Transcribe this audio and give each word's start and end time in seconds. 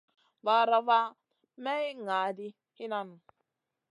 Vaara 0.45 0.77
van 0.87 1.07
may 1.63 1.85
ŋa 2.05 2.17
ɗi 2.37 2.47
hinan 2.77 3.05
nu. 3.09 3.15